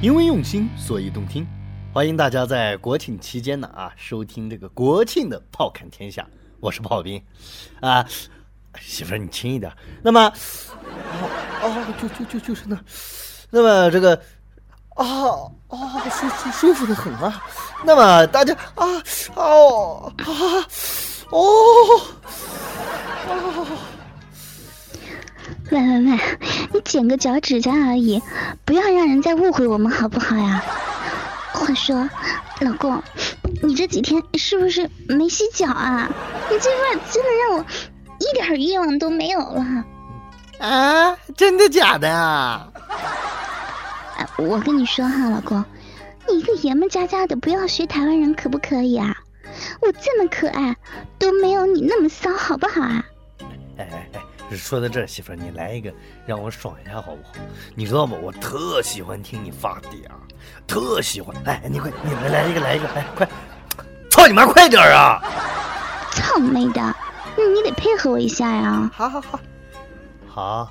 [0.00, 1.44] 因为用心，所以动听。
[1.92, 6.22] 欢迎大家在国庆期间呢啊，收听这个国庆的《炮侃天下》，
[6.60, 7.20] 我是炮兵
[7.80, 8.06] 啊，
[8.80, 9.72] 媳妇儿你轻一点。
[10.00, 10.32] 那么，哦
[11.62, 12.78] 哦，就就就就是那，
[13.50, 14.14] 那么这个
[14.90, 15.04] 啊
[15.66, 17.42] 啊，舒舒舒服的很啊。
[17.84, 18.86] 那么大家啊
[19.34, 20.24] 哦啊
[21.30, 21.42] 哦。
[26.88, 28.22] 剪个脚趾甲而已，
[28.64, 30.64] 不要让人再误会我们好不好呀？
[31.52, 32.08] 话说，
[32.60, 33.02] 老公，
[33.62, 36.10] 你这几天是不是没洗脚啊？
[36.50, 37.66] 你这话真的让我
[38.18, 39.84] 一点欲望都没有了。
[40.60, 42.66] 啊，真的假的啊？
[44.38, 45.62] 我跟你说哈，老公，
[46.26, 49.14] 你一个爷们家家的，不要学台湾人可不可以啊？
[49.82, 50.74] 我这么可爱，
[51.18, 53.04] 都没有你那么骚，好不好啊？
[53.76, 54.17] 哎哎哎。
[54.56, 55.92] 说到这儿，媳妇儿，你来一个
[56.26, 57.34] 让我爽一下好不好？
[57.74, 58.16] 你知道吗？
[58.22, 60.08] 我特喜欢听你发嗲，
[60.66, 61.36] 特喜欢。
[61.44, 63.28] 哎，你快，你来来一个，来一个，哎，快！
[64.10, 65.22] 操你妈，快点啊！
[66.12, 66.80] 操你妹的！
[67.36, 68.90] 那你得配合我一下呀。
[68.92, 69.40] 好好好，
[70.26, 70.70] 好。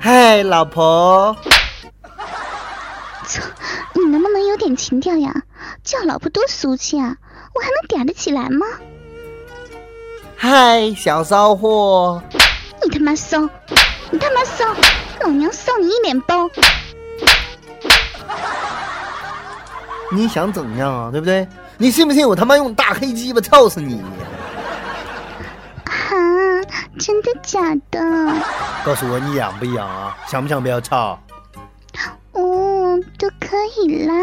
[0.00, 1.36] 嗨，老婆。
[3.26, 3.42] 操！
[3.94, 5.42] 你能不能有点情调呀？
[5.84, 7.16] 叫老婆多俗气啊！
[7.54, 8.66] 我还能嗲得起来吗？
[10.36, 12.20] 嗨，小骚货。
[12.84, 13.48] 你他妈骚！
[14.10, 14.64] 你他妈骚！
[15.20, 16.50] 老娘臊你一脸包！
[20.10, 21.10] 你想怎样啊？
[21.10, 21.46] 对不对？
[21.78, 24.00] 你信不信我他妈用大黑鸡巴操死你？
[25.84, 25.90] 啊！
[26.98, 28.00] 真的假的？
[28.84, 30.16] 告诉我你痒不痒啊？
[30.28, 31.18] 想不想不要操？
[32.32, 34.14] 哦，都可以啦。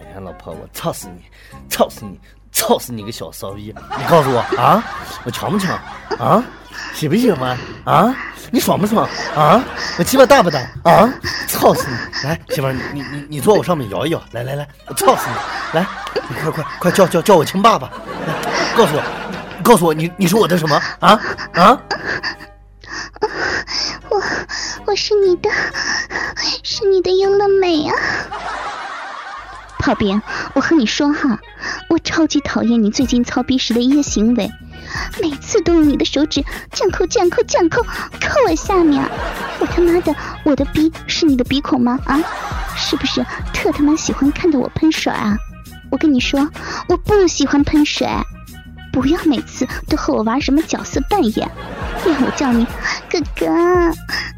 [0.00, 1.22] 哎呀，老婆，我操死你！
[1.68, 2.18] 操死你！
[2.54, 3.74] 操死你个小骚逼！
[3.98, 4.82] 你告诉我啊，
[5.24, 5.76] 我强不强
[6.18, 6.42] 啊？
[6.94, 8.14] 喜不喜欢啊？
[8.50, 9.62] 你爽不爽啊？
[9.98, 11.12] 我鸡巴大不大啊？
[11.48, 12.28] 操死你！
[12.28, 15.78] 来，媳妇儿，你你你你坐我上面摇一摇，来来来，我操死你！
[15.78, 15.86] 来，
[16.28, 17.90] 你快快快叫叫叫我亲爸爸！
[18.26, 18.34] 来，
[18.76, 19.02] 告诉我，
[19.62, 21.20] 告诉我，你你是我的什么啊
[21.54, 21.78] 啊？
[24.08, 24.22] 我
[24.86, 25.50] 我是你的，
[26.62, 27.96] 是你的优乐美啊！
[29.80, 30.22] 炮兵，
[30.54, 31.38] 我和你说哈，我
[32.04, 34.50] 超级讨厌你最近操逼时的一些行为。
[35.20, 37.88] 每次都用你的手指降扣降扣降扣扣
[38.48, 39.02] 我下面，
[39.58, 41.98] 我他妈的，我的逼是你的鼻孔吗？
[42.04, 42.20] 啊，
[42.76, 45.36] 是不是特他妈喜欢看着我喷水啊？
[45.90, 46.48] 我跟你说，
[46.88, 48.06] 我不喜欢喷水，
[48.92, 51.50] 不要每次都和我玩什么角色扮演，
[52.06, 52.64] 让我叫你
[53.10, 53.46] 哥哥、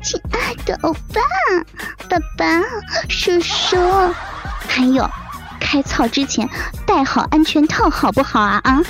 [0.03, 1.21] 亲爱的欧巴、
[2.09, 2.63] 爸爸、
[3.09, 3.77] 叔叔，
[4.69, 5.11] 还有。
[5.67, 6.49] 开操之前
[6.87, 8.81] 戴好安全套好不好啊啊！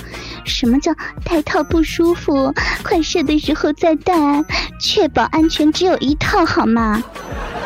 [0.44, 0.92] 什么叫
[1.24, 2.52] 戴套不舒服？
[2.82, 4.12] 快射的时候再戴，
[4.78, 7.02] 确保安全只有一套好吗？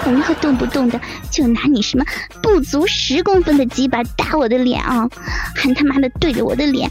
[0.04, 0.98] 不要动不动的
[1.28, 2.04] 就拿你什么
[2.41, 5.09] 不足十公分的鸡巴打我的脸啊！
[5.56, 6.88] 还他妈的对着我的脸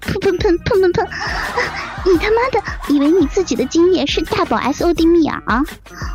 [0.00, 1.08] 砰砰砰砰砰砰！
[2.06, 5.60] 你他妈的以为你自己的精液是大宝 S O D 蜜啊啊！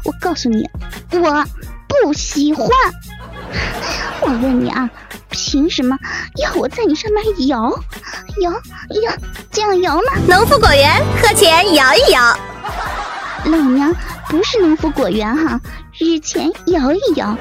[0.05, 0.69] 我告诉你，
[1.11, 1.45] 我
[1.89, 2.69] 不喜欢。
[4.21, 4.89] 我问你啊，
[5.29, 5.97] 凭什么
[6.41, 7.69] 要我在你上面摇
[8.41, 9.13] 摇摇
[9.51, 10.03] 这样摇吗？
[10.27, 12.37] 农夫果园喝前摇一摇。
[13.45, 13.95] 老娘
[14.29, 15.61] 不是农夫果园哈，
[15.97, 17.37] 日前摇一摇。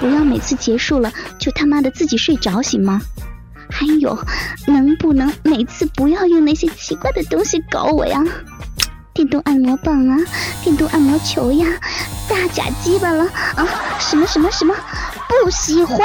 [0.00, 3.00] 不要每次结束了就他妈的自己睡着行吗？
[3.70, 4.16] 还有，
[4.66, 8.22] 能不能每次不要用那些奇怪的东西搞我呀？
[9.12, 10.18] 电动按摩棒啊，
[10.62, 11.66] 电动按摩球呀，
[12.28, 13.24] 大假鸡巴了
[13.56, 13.66] 啊！
[13.98, 14.74] 什么什么什么，
[15.28, 15.98] 不喜欢。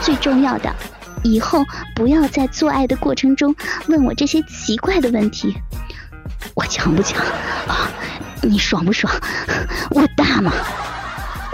[0.00, 0.74] 最重要的，
[1.22, 1.64] 以后
[1.94, 3.54] 不要在做爱的过程中
[3.88, 5.56] 问我这些奇怪的问题。
[6.54, 7.20] 我强不强
[7.66, 7.90] 啊？
[8.42, 9.12] 你爽不爽？
[9.90, 10.52] 我大吗？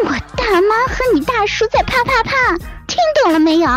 [0.04, 3.68] 我大妈和你大叔在啪啪啪，听懂了没有？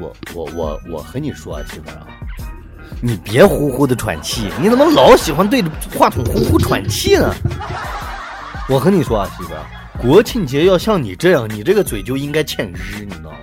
[0.00, 2.06] 我我我我和你说啊，媳妇儿啊，
[3.00, 7.32] 你别呼呼的喘气，你怎么老喜欢对着话筒呼呼喘气呢？
[8.68, 9.62] 我和你说啊，媳妇儿，
[9.98, 13.36] 国庆节要像你这样，你这个嘴就应该欠日，你知道吗？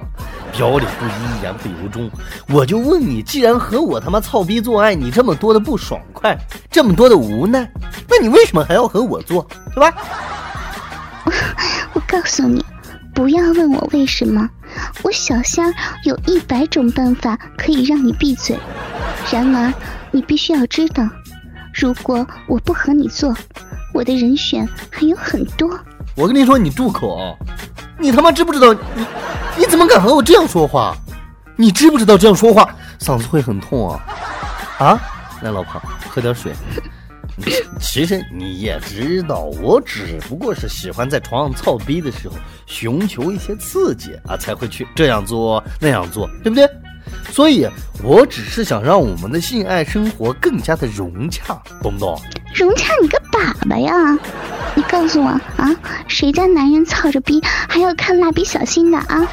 [0.51, 2.09] 表里不一，言不由衷。
[2.47, 6.37] 我就问你，既然和我他妈操逼做爱，你这么多的不爽快，
[6.69, 7.69] 这么多的无奈，
[8.07, 9.93] 那你为什么还要和我做，对吧？
[11.93, 12.63] 我告诉你，
[13.13, 14.49] 不要问我为什么，
[15.01, 15.73] 我小仙
[16.03, 18.57] 有一百种办法可以让你闭嘴。
[19.31, 19.73] 然而，
[20.11, 21.07] 你必须要知道，
[21.73, 23.35] 如果我不和你做，
[23.93, 25.69] 我的人选还有很多。
[26.15, 27.37] 我跟你说，你住口！
[27.99, 28.73] 你他妈知不知道？
[28.73, 29.05] 你
[29.57, 30.95] 你怎么敢和我这样说话？
[31.57, 32.69] 你知不知道这样说话
[32.99, 33.99] 嗓子会很痛啊？
[34.77, 34.99] 啊，
[35.41, 36.53] 来，老婆，喝点水。
[37.79, 42.35] 其实你也知道，我只不过是喜欢在床上操逼的时候
[42.65, 46.69] 寻求一些刺激啊，才会去这样做那样做，对不对？
[47.35, 47.67] 所以，
[48.01, 52.17] 我只是想让我们的性爱生活更加的融洽，懂不懂？
[52.53, 54.17] 融洽你个粑粑呀！
[54.73, 55.75] 你告诉我啊，
[56.07, 59.27] 谁家男人操着逼还要看蜡笔小新的啊？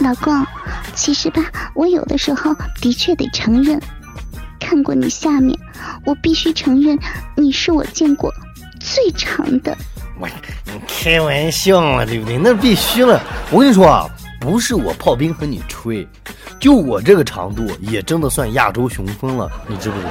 [0.00, 0.44] 老公，
[0.96, 1.40] 其实吧，
[1.76, 3.80] 我有的时候的确得承认，
[4.58, 5.56] 看过你下面，
[6.04, 6.98] 我必须承认
[7.36, 8.32] 你是我见过
[8.80, 9.78] 最长的。
[10.18, 10.28] 我，
[10.64, 12.36] 你开玩笑啊，对不对？
[12.36, 13.22] 那必须了。
[13.52, 14.10] 我跟你说啊，
[14.40, 16.08] 不是我炮兵和你吹，
[16.58, 20.10] 就我这个长度也真的算亚洲雄风了，你知不知道？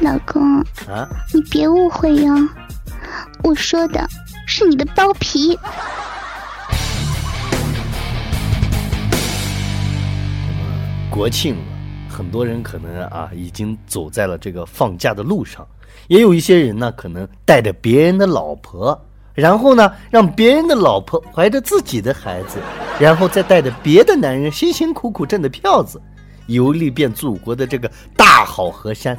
[0.00, 2.32] 老公啊，你别误会哟，
[3.42, 4.08] 我说的
[4.46, 5.58] 是你的包皮。
[11.10, 11.62] 国庆了，
[12.08, 15.66] 很多人可能啊已经走在了这个放假的路上，
[16.06, 18.98] 也有一些人呢可能带着别人的老婆，
[19.36, 22.58] 然后呢让别人的老婆怀着自己的孩子，
[22.98, 26.00] 然后再带着别的男人辛辛苦苦挣的票子，
[26.46, 29.16] 游历遍祖国的这个大好河山。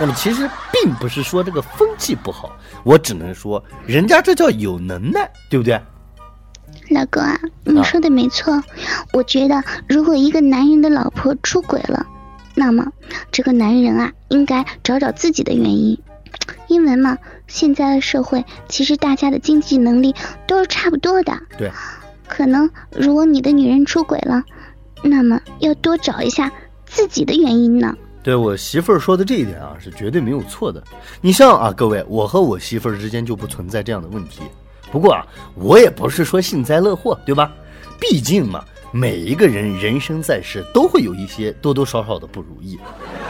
[0.00, 2.50] 那么其实并不是说这个风气不好，
[2.82, 5.80] 我只能说人家这叫有能耐，对不对？
[6.90, 8.62] 老公啊，你说的没错。
[9.12, 12.06] 我觉得，如果一个男人的老婆出轨了，
[12.54, 12.86] 那么
[13.30, 15.98] 这个男人啊，应该找找自己的原因。
[16.68, 17.16] 因为嘛，
[17.46, 20.14] 现在的社会其实大家的经济能力
[20.46, 21.36] 都是差不多的。
[21.58, 21.70] 对。
[22.28, 24.42] 可能如果你的女人出轨了，
[25.02, 26.50] 那么要多找一下
[26.84, 27.96] 自己的原因呢。
[28.22, 30.82] 对我媳妇儿说的这一点啊，是绝对没有错的。
[31.20, 34.40] 你像啊，各位，我和我媳妇儿之间就不存在这样的问题。
[34.90, 37.52] 不过啊，我也不是说幸灾乐祸，对吧？
[38.00, 42.76] 毕竟嘛，每一个人人生在世都会有一些多多少少的不如意。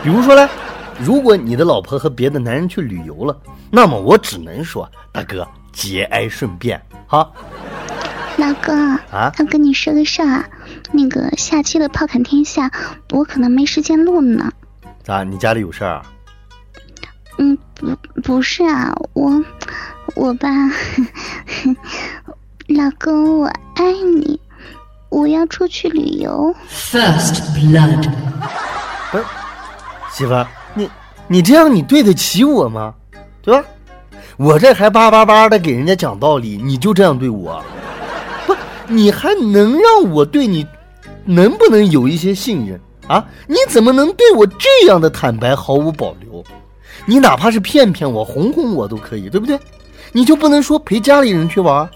[0.02, 0.48] 比如说呢，
[0.98, 3.36] 如果你的老婆和别的男人去旅游了，
[3.70, 7.30] 那么我只能说，大哥节哀顺变，哈。
[8.38, 8.74] 老公
[9.10, 10.44] 啊，要跟你说个事儿，
[10.92, 12.70] 那个下期的炮侃天下，
[13.10, 14.52] 我可能没时间录呢。
[15.02, 15.22] 咋？
[15.24, 16.06] 你家里有事儿啊？
[17.38, 19.42] 嗯，不，不是啊，我，
[20.14, 20.48] 我吧，
[22.68, 24.40] 老公，我爱你，
[25.08, 26.54] 我要出去旅游。
[26.70, 28.10] First blood，
[29.10, 29.24] 不是，
[30.12, 30.46] 媳妇儿，
[31.28, 32.94] 你你这样你对得起我吗？
[33.42, 33.64] 对吧？
[34.36, 37.62] 我这还叭叭叭的给人家讲道理，你就这样对我？
[38.46, 38.54] 不，
[38.86, 40.66] 你还能让我对你，
[41.24, 42.80] 能不能有一些信任？
[43.06, 43.24] 啊！
[43.46, 46.42] 你怎么能对我这样的坦白毫无保留？
[47.04, 49.58] 你哪怕是骗骗我、哄哄我都可以，对不对？
[50.12, 51.88] 你就不能说陪家里人去玩？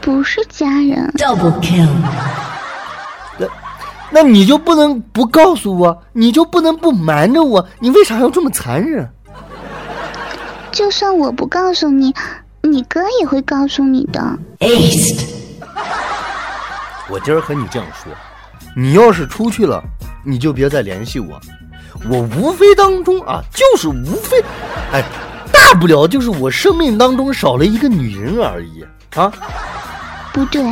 [0.00, 1.12] 不是家人。
[1.16, 1.88] Double kill。
[4.14, 6.02] 那，你就不能不告诉我？
[6.12, 7.66] 你就不能不瞒着我？
[7.80, 9.10] 你为啥要这么残忍？
[10.70, 12.14] 就算我不告诉你，
[12.62, 14.38] 你哥也会告诉你的。
[17.10, 18.12] 我今儿和你这样说。
[18.76, 19.82] 你要是出去了，
[20.24, 21.40] 你就别再联系我。
[22.08, 24.40] 我无非当中啊，就是无非，
[24.92, 25.02] 哎，
[25.52, 29.32] 大不了就是我生命当中少了一个女人而已啊。
[30.32, 30.62] 不对，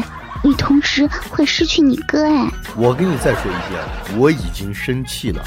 [0.43, 2.51] 你同时会失去你哥哎。
[2.77, 5.43] 我跟你再说一遍，我已经生气了。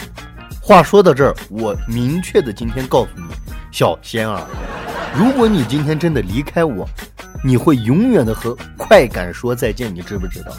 [0.61, 3.23] 话说到这儿，我明确的今天告诉你，
[3.71, 4.41] 小仙儿，
[5.15, 6.87] 如果你今天真的离开我。
[7.43, 10.51] 你会永远的和快感说再见，你知不知道？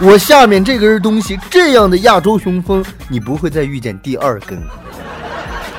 [0.00, 4.60] 我下面这根东西这样的亚洲雄风，你不会再遇见第二根。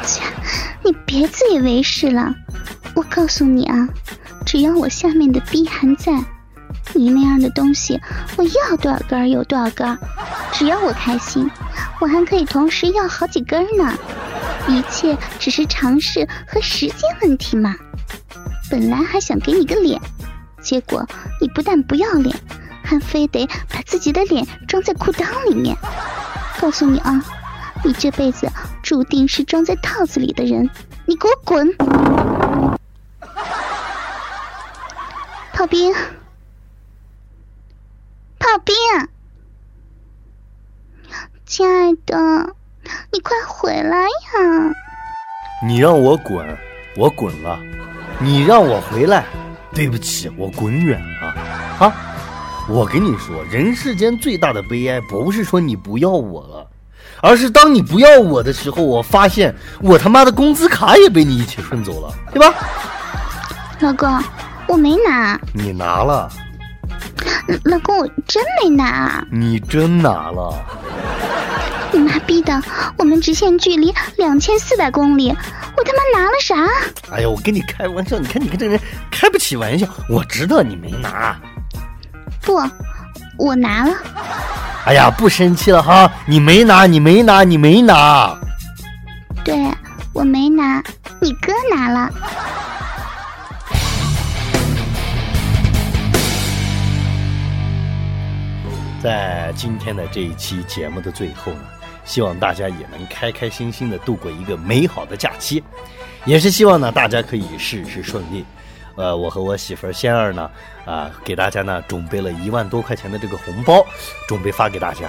[0.06, 0.22] 切，
[0.86, 2.34] 你别自以为是了。
[2.96, 3.90] 我告诉你啊，
[4.46, 6.14] 只要我下面的逼还在，
[6.98, 8.02] 你那样的东西
[8.36, 9.98] 我要多少根有多少根。
[10.52, 11.50] 只要我开心，
[12.02, 13.94] 我还可以同时要好几根呢。
[14.68, 17.76] 一切只是尝试和时间问题嘛。
[18.70, 20.02] 本来还想给你个脸。
[20.62, 21.06] 结果
[21.40, 22.36] 你不但不要脸，
[22.84, 25.78] 还非得把自己的脸装在裤裆里面。
[26.60, 27.24] 告诉你啊，
[27.84, 28.50] 你这辈子
[28.82, 30.70] 注定是装在套子里的人。
[31.06, 31.74] 你给我滚！
[35.54, 35.94] 炮兵，
[38.58, 38.76] 炮炮兵，
[41.46, 42.18] 亲爱的，
[43.12, 44.74] 你快回来呀！
[45.64, 46.58] 你让我滚，
[46.96, 47.60] 我滚了；
[48.20, 49.26] 你让我回来，
[49.74, 51.28] 对不起，我滚远了。
[51.80, 51.94] 啊！
[52.68, 56.68] 我跟你说，人世间最大的悲哀，不是说你不要我了，
[57.22, 62.54] 而是当你不要我的时候，我发现我他妈的工资卡也被你一起顺走了，对吧？
[63.80, 64.22] 老公，
[64.68, 65.40] 我没拿。
[65.54, 66.30] 你拿了。
[67.64, 69.26] 老公，我真没拿。
[69.32, 70.54] 你真拿了。
[71.92, 72.62] 你妈逼的！
[72.98, 76.56] 我们直线距离两千四百公里，我他妈拿了啥？
[77.12, 79.88] 哎呀，我跟你开玩笑，你看你跟这人开不起玩笑。
[80.10, 81.40] 我知道你没拿。
[82.42, 82.62] 不，
[83.38, 83.96] 我拿了。
[84.86, 86.12] 哎呀，不生气了哈！
[86.26, 88.38] 你没拿，你没拿，你没拿。
[89.44, 89.56] 对，
[90.14, 90.84] 我没拿，
[91.22, 92.10] 你哥拿了。
[99.08, 101.62] 在今天的这一期节目的最后呢，
[102.04, 105.64] 希望大家也能开开心心的度过一个美好的假期，
[106.26, 108.44] 也是希望呢大家可以事事顺利。
[108.98, 110.52] 呃，我和我媳妇儿仙儿呢，
[110.84, 113.82] 啊，给大家呢准备了一万多块钱的这个红包，
[114.28, 115.08] 准备发给大家，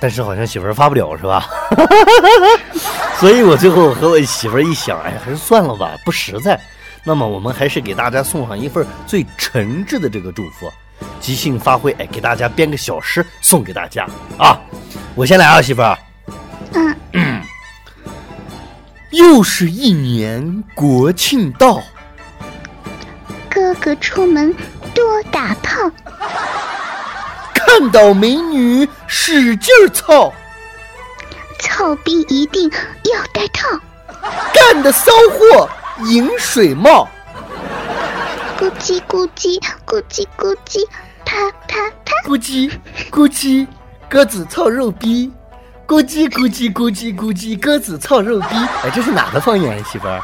[0.00, 1.46] 但是好像媳妇儿发不了是吧？
[3.20, 6.58] 所以我最后和我媳妇儿一想，哎，还是算了吧，不实在。
[7.04, 10.72] 那么我们还是给大家送上一份最诚挚的这个祝福。
[11.20, 14.06] 即兴发挥，哎，给大家编个小诗送给大家
[14.38, 14.58] 啊！
[15.14, 15.98] 我先来啊，媳妇儿。
[16.72, 16.96] 嗯。
[19.12, 21.82] 又是一年国庆到，
[23.48, 24.54] 哥哥出门
[24.92, 25.90] 多打炮，
[27.54, 30.30] 看到美女使劲操，
[31.58, 33.66] 操逼一定要戴套，
[34.52, 35.68] 干的骚货
[36.04, 37.08] 饮水冒。
[38.58, 40.82] 咕叽咕叽咕叽咕叽，
[41.26, 41.36] 啪
[41.68, 42.14] 啪啪！
[42.24, 42.72] 咕叽
[43.10, 43.66] 咕叽，
[44.08, 45.30] 鸽子操肉逼！
[45.86, 48.56] 咕叽咕叽咕叽咕叽，鸽子操肉逼！
[48.82, 50.22] 哎，这是哪的方言，媳妇儿？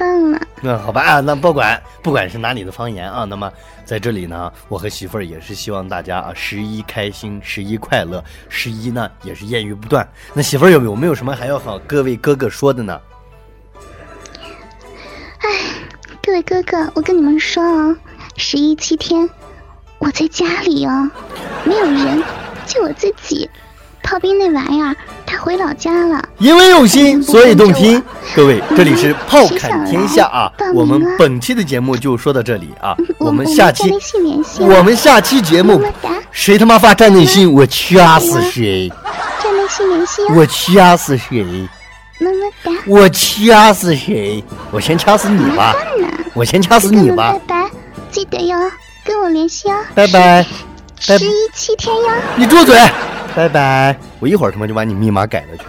[0.00, 0.40] 忘了。
[0.60, 3.50] 那好吧啊，那不管不管是哪里的方言啊，那么
[3.84, 10.06] 在这里呢，我和媳妇儿也是希望大家啊，十一开心，十一快乐，十一呢也是艳遇不断。
[10.34, 13.00] 那媳妇儿有有没有什么还要和各位哥哥说的呢？
[16.36, 17.96] 位哥哥，我跟你们说哦，
[18.36, 19.28] 十一七天，
[19.98, 21.10] 我在家里哦，
[21.64, 22.22] 没有人，
[22.66, 23.48] 就我自己。
[24.02, 26.22] 炮兵那玩意儿，他回老家了。
[26.38, 28.00] 因为用心，所以动听。
[28.34, 33.90] 各位，这里是炮侃天下啊，我们本期的节目就说到这里啊，我们下期
[34.60, 35.82] 我们下期节目，
[36.30, 38.92] 谁他妈发战内信，我掐死谁！
[39.42, 41.68] 战内信联系，我掐死谁！
[42.18, 42.72] 么么哒！
[42.86, 44.42] 我掐死谁？
[44.72, 45.74] 我先掐死你吧！
[46.34, 47.32] 我先掐死你吧！
[47.46, 47.70] 拜拜，
[48.10, 48.56] 记得哟，
[49.04, 49.84] 跟我联系哦。
[49.94, 50.44] 拜拜，
[50.98, 52.08] 十一七天哟。
[52.36, 52.74] 你住嘴！
[53.34, 55.64] 拜拜，我一会儿他妈就把你密码改了去。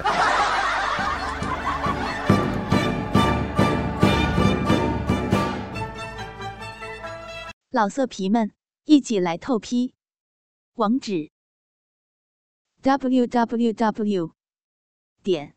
[7.72, 8.52] 老色皮们，
[8.86, 9.94] 一起来透批！
[10.76, 11.30] 网址
[12.82, 14.32] ：w w w.
[15.22, 15.57] 点。